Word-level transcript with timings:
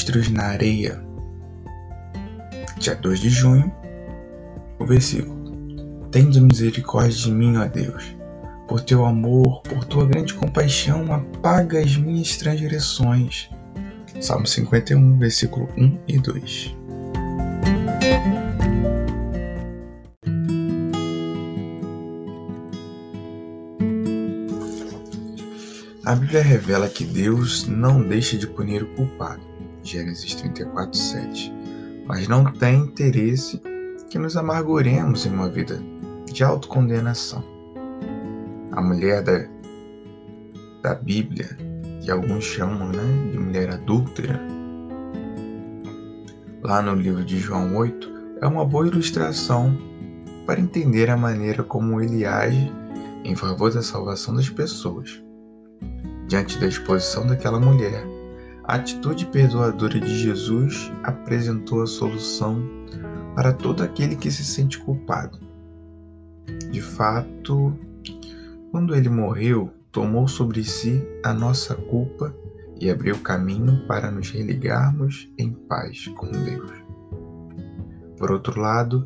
Registros 0.00 0.30
na 0.30 0.44
Areia, 0.44 0.98
dia 2.78 2.94
2 2.94 3.20
de 3.20 3.28
junho, 3.28 3.70
o 4.78 4.86
versículo: 4.86 6.08
Tende 6.10 6.40
misericórdia 6.40 7.10
de 7.14 7.30
mim, 7.30 7.58
ó 7.58 7.66
Deus, 7.66 8.16
por 8.66 8.80
teu 8.80 9.04
amor, 9.04 9.60
por 9.60 9.84
tua 9.84 10.06
grande 10.06 10.32
compaixão, 10.32 11.12
apaga 11.12 11.80
as 11.80 11.98
minhas 11.98 12.34
transgressões. 12.38 13.50
Salmo 14.22 14.46
51, 14.46 15.18
versículo 15.18 15.68
1 15.76 15.98
e 16.08 16.18
2. 16.18 16.76
A 26.06 26.14
Bíblia 26.14 26.42
revela 26.42 26.88
que 26.88 27.04
Deus 27.04 27.66
não 27.66 28.02
deixa 28.02 28.38
de 28.38 28.46
punir 28.46 28.82
o 28.82 28.94
culpado. 28.94 29.49
Gênesis 29.90 30.36
34, 30.36 30.96
7. 30.96 31.52
Mas 32.06 32.28
não 32.28 32.44
tem 32.44 32.78
interesse 32.78 33.60
que 34.08 34.20
nos 34.20 34.36
amarguremos 34.36 35.26
em 35.26 35.30
uma 35.30 35.48
vida 35.48 35.82
de 36.32 36.44
autocondenação. 36.44 37.44
A 38.70 38.80
mulher 38.80 39.20
da, 39.22 39.48
da 40.80 40.94
Bíblia, 40.94 41.58
que 42.00 42.08
alguns 42.08 42.44
chamam 42.44 42.88
né, 42.88 43.32
de 43.32 43.38
mulher 43.38 43.70
adúltera, 43.70 44.40
lá 46.62 46.80
no 46.80 46.94
livro 46.94 47.24
de 47.24 47.38
João 47.40 47.74
8, 47.76 48.38
é 48.42 48.46
uma 48.46 48.64
boa 48.64 48.86
ilustração 48.86 49.76
para 50.46 50.60
entender 50.60 51.10
a 51.10 51.16
maneira 51.16 51.64
como 51.64 52.00
ele 52.00 52.24
age 52.24 52.72
em 53.24 53.34
favor 53.34 53.72
da 53.72 53.82
salvação 53.82 54.36
das 54.36 54.48
pessoas. 54.48 55.20
Diante 56.28 56.60
da 56.60 56.68
exposição 56.68 57.26
daquela 57.26 57.58
mulher, 57.58 58.04
a 58.70 58.74
atitude 58.74 59.26
perdoadora 59.26 59.98
de 59.98 60.16
Jesus 60.16 60.92
apresentou 61.02 61.82
a 61.82 61.88
solução 61.88 62.62
para 63.34 63.52
todo 63.52 63.82
aquele 63.82 64.14
que 64.14 64.30
se 64.30 64.44
sente 64.44 64.78
culpado. 64.78 65.40
De 66.70 66.80
fato, 66.80 67.76
quando 68.70 68.94
ele 68.94 69.08
morreu, 69.08 69.72
tomou 69.90 70.28
sobre 70.28 70.62
si 70.62 71.04
a 71.24 71.34
nossa 71.34 71.74
culpa 71.74 72.32
e 72.80 72.88
abriu 72.88 73.18
caminho 73.18 73.84
para 73.88 74.08
nos 74.08 74.30
religarmos 74.30 75.28
em 75.36 75.50
paz 75.50 76.06
com 76.06 76.30
Deus. 76.30 76.70
Por 78.16 78.30
outro 78.30 78.60
lado, 78.60 79.04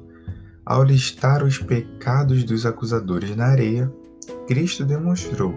ao 0.66 0.84
listar 0.84 1.42
os 1.42 1.56
pecados 1.56 2.44
dos 2.44 2.66
acusadores 2.66 3.34
na 3.34 3.46
areia, 3.46 3.90
Cristo 4.46 4.84
demonstrou 4.84 5.54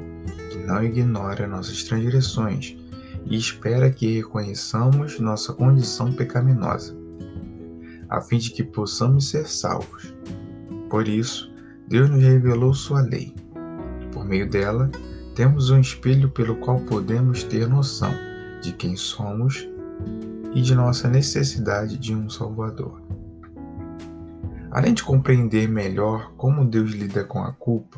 que 0.50 0.60
não 0.60 0.82
ignora 0.82 1.46
nossas 1.46 1.84
transgressões 1.84 2.87
e 3.30 3.38
espera 3.38 3.90
que 3.90 4.16
reconheçamos 4.16 5.20
nossa 5.20 5.54
condição 5.54 6.12
pecaminosa, 6.12 6.96
a 8.10 8.22
fim 8.22 8.38
de 8.38 8.52
que 8.52 8.64
possamos 8.64 9.30
ser 9.30 9.48
salvos. 9.48 10.14
Por 10.90 11.08
isso, 11.08 11.52
Deus 11.88 12.10
nos 12.10 12.24
revelou 12.24 12.74
Sua 12.74 13.02
lei. 13.02 13.34
Por 14.12 14.26
meio 14.26 14.50
dela, 14.50 14.90
temos 15.36 15.70
um 15.70 15.80
espelho 15.80 16.30
pelo 16.30 16.56
qual 16.58 16.80
podemos 16.82 17.44
ter 17.44 17.68
noção 17.68 18.12
de 18.62 18.72
quem 18.72 18.96
somos 18.96 19.68
e 20.54 20.62
de 20.62 20.74
nossa 20.74 21.08
necessidade 21.08 21.98
de 21.98 22.16
um 22.16 22.30
Salvador. 22.30 23.02
Além 24.72 24.94
de 24.94 25.04
compreender 25.04 25.68
melhor 25.68 26.32
como 26.38 26.66
Deus 26.66 26.92
lida 26.92 27.24
com 27.24 27.44
a 27.44 27.52
culpa, 27.54 27.98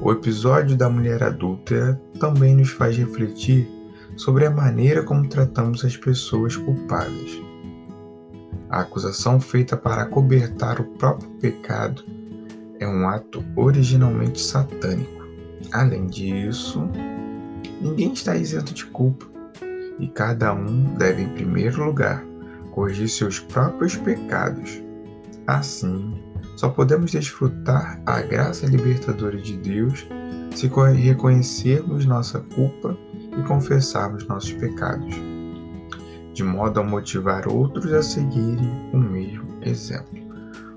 o 0.00 0.10
episódio 0.10 0.76
da 0.76 0.88
mulher 0.88 1.22
adúltera 1.22 2.00
também 2.18 2.56
nos 2.56 2.70
faz 2.70 2.96
refletir 2.96 3.68
sobre 4.16 4.46
a 4.46 4.50
maneira 4.50 5.02
como 5.02 5.28
tratamos 5.28 5.84
as 5.84 5.96
pessoas 5.96 6.56
culpadas. 6.56 7.42
A 8.70 8.80
acusação 8.80 9.40
feita 9.40 9.76
para 9.76 10.02
acobertar 10.02 10.80
o 10.80 10.84
próprio 10.84 11.30
pecado 11.40 12.04
é 12.78 12.86
um 12.86 13.08
ato 13.08 13.44
originalmente 13.56 14.40
satânico. 14.40 15.24
Além 15.72 16.06
disso, 16.06 16.88
ninguém 17.80 18.12
está 18.12 18.36
isento 18.36 18.74
de 18.74 18.84
culpa 18.86 19.26
e 19.98 20.08
cada 20.08 20.52
um 20.52 20.94
deve, 20.96 21.22
em 21.22 21.28
primeiro 21.28 21.84
lugar, 21.84 22.24
corrigir 22.72 23.08
seus 23.08 23.38
próprios 23.38 23.96
pecados. 23.96 24.82
Assim, 25.46 26.14
só 26.56 26.68
podemos 26.68 27.10
desfrutar 27.10 28.00
a 28.06 28.20
graça 28.22 28.66
libertadora 28.66 29.36
de 29.36 29.56
Deus 29.56 30.06
se 30.54 30.68
reconhecermos 30.68 32.06
nossa 32.06 32.40
culpa 32.40 32.96
e 33.38 33.42
confessarmos 33.42 34.26
nossos 34.26 34.52
pecados, 34.52 35.14
de 36.32 36.42
modo 36.42 36.80
a 36.80 36.84
motivar 36.84 37.48
outros 37.48 37.92
a 37.92 38.02
seguirem 38.02 38.90
o 38.92 38.98
mesmo 38.98 39.46
exemplo. 39.62 40.24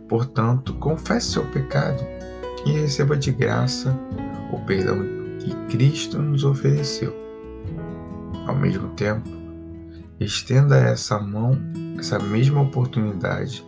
Portanto, 0.07 0.73
confesse 0.75 1.31
seu 1.31 1.45
pecado 1.51 2.01
e 2.65 2.71
receba 2.71 3.17
de 3.17 3.31
graça 3.31 3.97
o 4.51 4.59
perdão 4.65 4.99
que 5.39 5.53
Cristo 5.69 6.21
nos 6.21 6.43
ofereceu. 6.43 7.13
Ao 8.45 8.55
mesmo 8.55 8.89
tempo, 8.89 9.29
estenda 10.19 10.77
essa 10.77 11.19
mão, 11.19 11.57
essa 11.97 12.17
mesma 12.19 12.61
oportunidade 12.61 13.65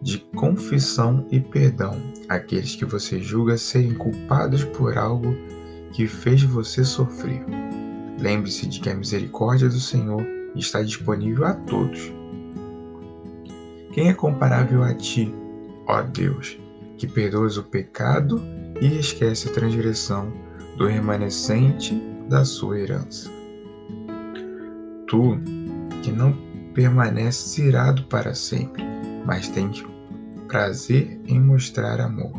de 0.00 0.18
confissão 0.36 1.26
e 1.30 1.40
perdão 1.40 1.98
àqueles 2.28 2.76
que 2.76 2.84
você 2.84 3.20
julga 3.20 3.56
serem 3.56 3.94
culpados 3.94 4.62
por 4.62 4.98
algo 4.98 5.34
que 5.94 6.08
fez 6.08 6.42
você 6.42 6.84
sofrer. 6.84 7.46
Lembre-se 8.20 8.66
de 8.66 8.80
que 8.80 8.90
a 8.90 8.94
misericórdia 8.94 9.68
do 9.68 9.78
Senhor 9.78 10.26
está 10.56 10.82
disponível 10.82 11.46
a 11.46 11.54
todos. 11.54 12.12
Quem 13.92 14.08
é 14.08 14.12
comparável 14.12 14.82
a 14.82 14.92
ti, 14.92 15.32
ó 15.86 16.02
Deus, 16.02 16.58
que 16.98 17.06
perdoas 17.06 17.56
o 17.56 17.62
pecado 17.62 18.42
e 18.80 18.98
esquece 18.98 19.48
a 19.48 19.52
transgressão 19.52 20.32
do 20.76 20.88
remanescente 20.88 21.94
da 22.28 22.44
sua 22.44 22.80
herança? 22.80 23.30
Tu, 25.06 25.38
que 26.02 26.10
não 26.10 26.36
permaneces 26.74 27.56
irado 27.56 28.02
para 28.04 28.34
sempre, 28.34 28.82
mas 29.24 29.48
tens 29.48 29.84
prazer 30.48 31.20
em 31.24 31.40
mostrar 31.40 32.00
amor. 32.00 32.32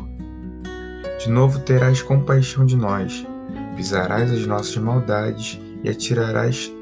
De 1.18 1.30
novo 1.30 1.58
terás 1.60 2.02
compaixão 2.02 2.66
de 2.66 2.76
nós, 2.76 3.26
pisarás 3.76 4.32
as 4.32 4.46
nossas 4.46 4.76
maldades 4.78 5.60
e 5.84 5.90
atirarás 5.90 6.72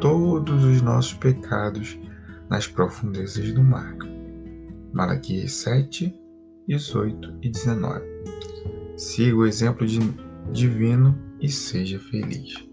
todos 0.00 0.64
os 0.64 0.80
nossos 0.80 1.14
pecados 1.14 1.98
nas 2.48 2.66
profundezas 2.66 3.52
do 3.52 3.62
mar. 3.62 3.94
Malaquias 4.92 5.52
7, 5.52 6.12
18 6.66 7.38
e 7.42 7.50
19. 7.50 8.04
Siga 8.96 9.36
o 9.36 9.46
exemplo 9.46 9.86
divino 10.50 11.16
e 11.40 11.48
seja 11.48 12.00
feliz. 12.00 12.66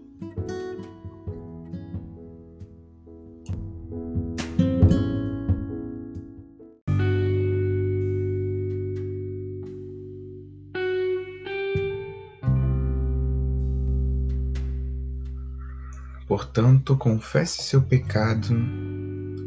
Portanto, 16.56 16.96
confesse 16.96 17.64
seu 17.64 17.82
pecado 17.82 18.56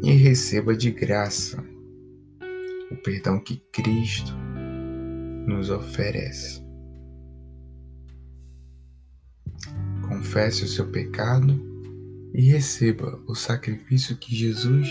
e 0.00 0.12
receba 0.12 0.76
de 0.76 0.92
graça 0.92 1.60
o 2.88 2.96
perdão 3.02 3.40
que 3.40 3.56
Cristo 3.72 4.32
nos 5.44 5.70
oferece. 5.70 6.62
Confesse 10.08 10.62
o 10.62 10.68
seu 10.68 10.86
pecado 10.86 11.60
e 12.32 12.42
receba 12.42 13.20
o 13.26 13.34
sacrifício 13.34 14.16
que 14.16 14.32
Jesus 14.32 14.88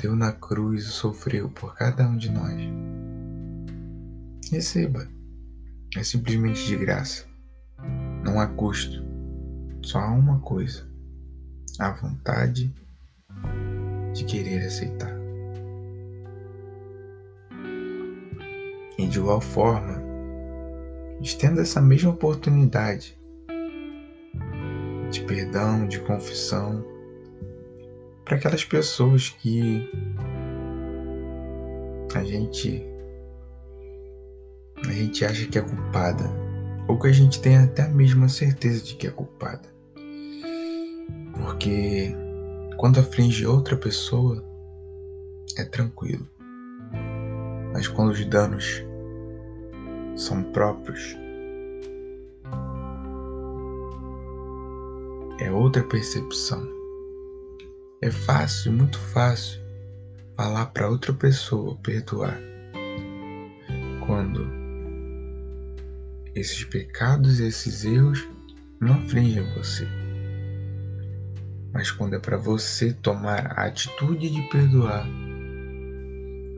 deu 0.00 0.16
na 0.16 0.32
cruz 0.32 0.84
e 0.84 0.90
sofreu 0.90 1.50
por 1.50 1.74
cada 1.74 2.08
um 2.08 2.16
de 2.16 2.30
nós. 2.30 2.58
Receba. 4.50 5.06
É 5.94 6.02
simplesmente 6.02 6.64
de 6.64 6.76
graça. 6.76 7.27
Não 8.28 8.38
há 8.38 8.46
custo. 8.46 9.02
Só 9.82 10.00
há 10.00 10.10
uma 10.10 10.38
coisa: 10.40 10.86
a 11.78 11.90
vontade 11.92 12.70
de 14.12 14.24
querer 14.24 14.66
aceitar. 14.66 15.16
E 18.98 19.06
de 19.06 19.18
igual 19.18 19.40
forma, 19.40 20.02
estenda 21.22 21.62
essa 21.62 21.80
mesma 21.80 22.10
oportunidade 22.10 23.18
de 25.10 25.24
perdão, 25.24 25.88
de 25.88 25.98
confissão 26.00 26.84
para 28.26 28.36
aquelas 28.36 28.62
pessoas 28.62 29.30
que 29.30 29.90
a 32.14 32.22
gente 32.22 32.86
a 34.86 34.92
gente 34.92 35.24
acha 35.24 35.46
que 35.48 35.58
é 35.58 35.62
culpada 35.62 36.37
ou 36.88 36.98
que 36.98 37.06
a 37.06 37.12
gente 37.12 37.40
tem 37.40 37.58
até 37.58 37.82
a 37.82 37.88
mesma 37.88 38.28
certeza 38.28 38.82
de 38.82 38.94
que 38.94 39.06
é 39.06 39.10
culpada. 39.10 39.68
Porque 41.34 42.14
quando 42.78 42.98
aflige 42.98 43.46
outra 43.46 43.76
pessoa 43.76 44.42
é 45.56 45.64
tranquilo. 45.64 46.26
Mas 47.72 47.86
quando 47.86 48.10
os 48.10 48.24
danos 48.24 48.82
são 50.16 50.42
próprios, 50.44 51.16
é 55.38 55.52
outra 55.52 55.84
percepção. 55.84 56.66
É 58.00 58.10
fácil, 58.10 58.72
muito 58.72 58.98
fácil, 58.98 59.60
falar 60.36 60.66
para 60.66 60.88
outra 60.88 61.12
pessoa 61.12 61.76
perdoar. 61.82 62.38
Quando 64.06 64.57
esses 66.38 66.64
pecados 66.64 67.40
esses 67.40 67.84
erros 67.84 68.26
não 68.80 68.94
afligem 68.94 69.42
você. 69.54 69.86
Mas 71.72 71.90
quando 71.90 72.14
é 72.14 72.18
para 72.18 72.36
você 72.36 72.92
tomar 72.92 73.58
a 73.58 73.66
atitude 73.66 74.30
de 74.30 74.42
perdoar 74.48 75.06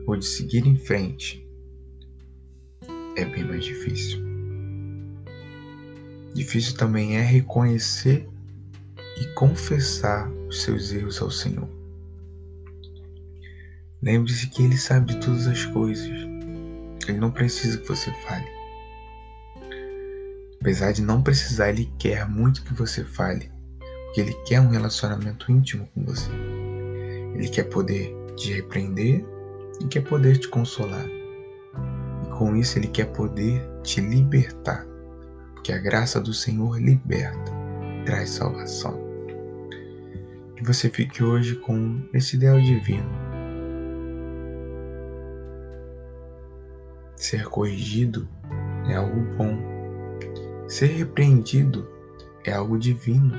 ou 0.07 0.15
de 0.15 0.25
seguir 0.25 0.65
em 0.65 0.77
frente, 0.77 1.45
é 3.17 3.25
bem 3.25 3.43
mais 3.43 3.65
difícil. 3.65 4.21
Difícil 6.33 6.77
também 6.77 7.17
é 7.17 7.21
reconhecer 7.21 8.27
e 9.19 9.25
confessar 9.33 10.31
os 10.47 10.61
seus 10.61 10.91
erros 10.93 11.21
ao 11.21 11.29
Senhor. 11.29 11.69
Lembre-se 14.01 14.47
que 14.47 14.63
Ele 14.63 14.77
sabe 14.77 15.13
de 15.13 15.19
todas 15.19 15.45
as 15.45 15.65
coisas. 15.65 16.09
Ele 17.07 17.19
não 17.19 17.31
precisa 17.31 17.77
que 17.77 17.87
você 17.87 18.11
fale. 18.27 18.60
Apesar 20.61 20.93
de 20.93 21.01
não 21.01 21.21
precisar, 21.21 21.69
Ele 21.69 21.91
quer 21.99 22.25
muito 22.25 22.63
que 22.63 22.73
você 22.73 23.03
fale, 23.03 23.51
porque 24.05 24.21
Ele 24.21 24.33
quer 24.45 24.61
um 24.61 24.69
relacionamento 24.69 25.51
íntimo 25.51 25.85
com 25.93 26.05
você. 26.05 26.31
Ele 27.35 27.49
quer 27.49 27.63
poder 27.63 28.15
te 28.37 28.53
repreender 28.53 29.25
e 29.81 29.87
quer 29.87 30.01
poder 30.01 30.37
te 30.37 30.47
consolar. 30.47 31.05
E 32.23 32.29
com 32.37 32.55
isso, 32.55 32.79
Ele 32.79 32.87
quer 32.87 33.05
poder 33.05 33.61
te 33.83 33.99
libertar, 33.99 34.85
porque 35.55 35.73
a 35.73 35.79
graça 35.79 36.21
do 36.21 36.33
Senhor 36.33 36.79
liberta, 36.79 37.51
traz 38.05 38.29
salvação 38.29 39.11
que 40.61 40.67
você 40.67 40.89
fique 40.89 41.23
hoje 41.23 41.55
com 41.55 42.07
esse 42.13 42.35
ideal 42.35 42.61
divino. 42.61 43.09
Ser 47.15 47.45
corrigido 47.45 48.27
é 48.87 48.95
algo 48.95 49.21
bom. 49.35 49.70
Ser 50.71 50.85
repreendido 50.85 51.85
é 52.45 52.53
algo 52.53 52.79
divino, 52.79 53.37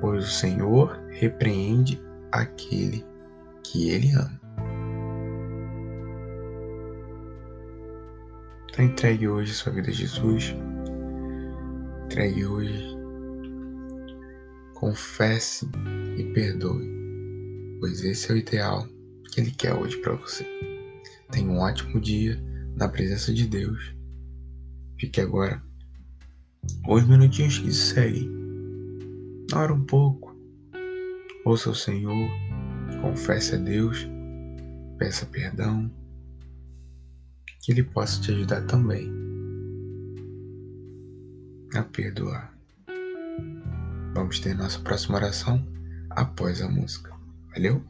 pois 0.00 0.24
o 0.24 0.28
Senhor 0.28 1.00
repreende 1.08 2.02
aquele 2.32 3.06
que 3.62 3.88
Ele 3.88 4.10
ama. 4.10 4.40
Então 8.68 8.84
entregue 8.84 9.28
hoje 9.28 9.54
sua 9.54 9.72
vida 9.72 9.90
a 9.90 9.94
Jesus. 9.94 10.52
Entregue 12.06 12.44
hoje 12.44 12.96
confesse 14.74 15.70
e 16.18 16.24
perdoe, 16.32 16.90
pois 17.78 18.02
esse 18.02 18.32
é 18.32 18.34
o 18.34 18.38
ideal 18.38 18.88
que 19.30 19.40
Ele 19.40 19.52
quer 19.52 19.74
hoje 19.74 19.96
para 19.98 20.16
você. 20.16 20.44
Tenha 21.30 21.48
um 21.48 21.60
ótimo 21.60 22.00
dia 22.00 22.42
na 22.74 22.88
presença 22.88 23.32
de 23.32 23.46
Deus. 23.46 24.01
Fique 25.02 25.20
agora 25.20 25.60
os 26.86 27.08
minutinhos 27.08 27.58
que 27.58 27.72
seguem. 27.72 28.30
Ora 29.52 29.74
um 29.74 29.84
pouco, 29.84 30.32
ouça 31.44 31.70
o 31.70 31.74
Senhor, 31.74 32.30
confesse 33.00 33.56
a 33.56 33.58
Deus, 33.58 34.06
peça 34.98 35.26
perdão, 35.26 35.90
que 37.60 37.72
Ele 37.72 37.82
possa 37.82 38.20
te 38.20 38.30
ajudar 38.30 38.64
também 38.66 39.12
a 41.74 41.82
perdoar. 41.82 42.56
Vamos 44.14 44.38
ter 44.38 44.54
nossa 44.54 44.78
próxima 44.78 45.16
oração 45.16 45.66
após 46.10 46.62
a 46.62 46.68
música. 46.68 47.12
Valeu? 47.52 47.82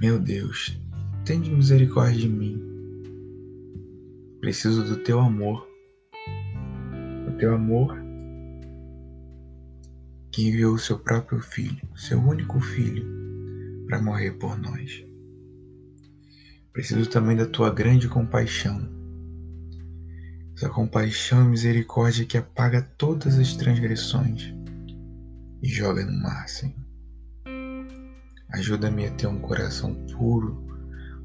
Meu 0.00 0.18
Deus, 0.18 0.80
tem 1.26 1.40
misericórdia 1.40 2.20
de 2.20 2.28
mim. 2.30 2.58
Preciso 4.40 4.82
do 4.82 5.02
teu 5.02 5.20
amor. 5.20 5.68
O 7.28 7.36
teu 7.36 7.54
amor 7.54 7.94
que 10.32 10.48
enviou 10.48 10.72
o 10.72 10.78
seu 10.78 10.98
próprio 10.98 11.42
filho, 11.42 11.86
seu 11.94 12.18
único 12.18 12.58
filho, 12.60 13.04
para 13.86 14.00
morrer 14.00 14.32
por 14.38 14.58
nós. 14.58 15.04
Preciso 16.72 17.10
também 17.10 17.36
da 17.36 17.44
tua 17.44 17.68
grande 17.68 18.08
compaixão. 18.08 18.80
Essa 20.56 20.70
compaixão 20.70 21.44
e 21.44 21.50
misericórdia 21.50 22.24
que 22.24 22.38
apaga 22.38 22.80
todas 22.96 23.38
as 23.38 23.54
transgressões 23.54 24.54
e 25.62 25.68
joga 25.68 26.06
no 26.06 26.22
mar, 26.22 26.48
Senhor. 26.48 26.79
Ajuda-me 28.52 29.06
a 29.06 29.10
ter 29.12 29.26
um 29.28 29.38
coração 29.38 29.94
puro, 30.16 30.60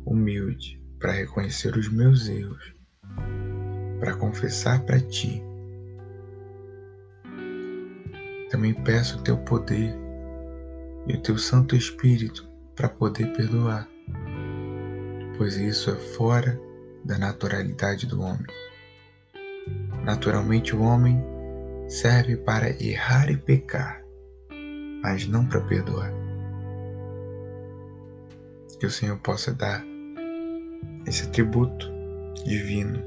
humilde, 0.06 0.82
para 1.00 1.12
reconhecer 1.12 1.76
os 1.76 1.92
meus 1.92 2.28
erros, 2.28 2.74
para 4.00 4.16
confessar 4.16 4.82
para 4.86 5.00
Ti. 5.00 5.42
Também 8.50 8.74
peço 8.74 9.18
o 9.18 9.22
Teu 9.24 9.38
poder 9.38 9.96
e 11.08 11.14
o 11.14 11.22
Teu 11.22 11.38
Santo 11.38 11.76
Espírito 11.76 12.48
para 12.76 12.90
poder 12.90 13.34
perdoar, 13.34 13.88
pois 15.38 15.58
isso 15.58 15.90
é 15.90 15.96
fora 15.96 16.60
da 17.04 17.18
naturalidade 17.18 18.06
do 18.06 18.22
homem. 18.22 18.46
Naturalmente, 20.04 20.76
o 20.76 20.82
homem 20.82 21.24
serve 21.88 22.38
para 22.38 22.70
errar 22.84 23.32
e 23.32 23.38
pecar, 23.38 24.04
mas 25.02 25.28
não 25.28 25.46
para 25.46 25.62
perdoar. 25.62 26.25
Que 28.80 28.86
o 28.86 28.92
Senhor 28.92 29.18
possa 29.20 29.54
dar 29.54 29.84
esse 31.08 31.24
atributo 31.24 31.90
divino, 32.46 33.02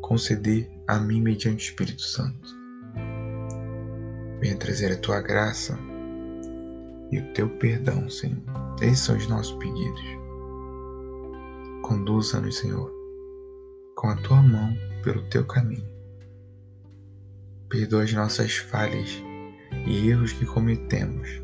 conceder 0.00 0.70
a 0.86 0.98
mim 0.98 1.20
mediante 1.20 1.64
o 1.64 1.68
Espírito 1.68 2.02
Santo. 2.02 2.48
Venha 4.40 4.56
trazer 4.56 4.92
a 4.92 4.98
tua 4.98 5.20
graça 5.20 5.78
e 7.10 7.18
o 7.18 7.32
teu 7.32 7.48
perdão, 7.58 8.08
Senhor. 8.08 8.42
Esses 8.80 9.00
são 9.00 9.16
os 9.16 9.28
nossos 9.28 9.52
pedidos. 9.58 10.04
Conduza-nos, 11.82 12.56
Senhor, 12.58 12.90
com 13.94 14.08
a 14.08 14.16
tua 14.16 14.42
mão 14.42 14.74
pelo 15.02 15.22
teu 15.28 15.44
caminho. 15.44 15.88
Perdoa 17.68 18.04
as 18.04 18.12
nossas 18.12 18.56
falhas 18.56 19.22
e 19.86 20.08
erros 20.08 20.32
que 20.32 20.46
cometemos. 20.46 21.43